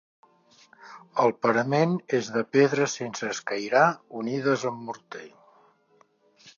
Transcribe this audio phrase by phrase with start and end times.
[1.23, 3.85] El parament és de pedres sense escairar
[4.23, 5.27] unides amb morter.